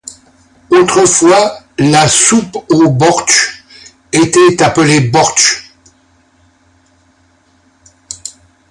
[0.71, 3.63] Autrefois, la soupe au bortsch
[4.11, 5.71] était appelée bortsch.